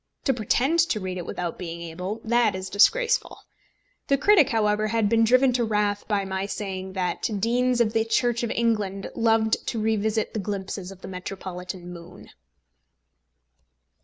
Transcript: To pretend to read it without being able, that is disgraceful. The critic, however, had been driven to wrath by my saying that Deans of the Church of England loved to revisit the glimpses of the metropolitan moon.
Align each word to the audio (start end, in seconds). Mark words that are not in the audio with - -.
To 0.23 0.33
pretend 0.33 0.79
to 0.89 0.99
read 0.99 1.19
it 1.19 1.27
without 1.27 1.59
being 1.59 1.79
able, 1.83 2.21
that 2.23 2.55
is 2.55 2.71
disgraceful. 2.71 3.37
The 4.07 4.17
critic, 4.17 4.49
however, 4.49 4.87
had 4.87 5.07
been 5.09 5.23
driven 5.23 5.53
to 5.53 5.63
wrath 5.63 6.07
by 6.07 6.25
my 6.25 6.47
saying 6.47 6.93
that 6.93 7.27
Deans 7.39 7.79
of 7.79 7.93
the 7.93 8.03
Church 8.03 8.41
of 8.41 8.49
England 8.49 9.11
loved 9.13 9.57
to 9.67 9.79
revisit 9.79 10.33
the 10.33 10.39
glimpses 10.39 10.89
of 10.91 11.01
the 11.01 11.07
metropolitan 11.07 11.93
moon. 11.93 12.31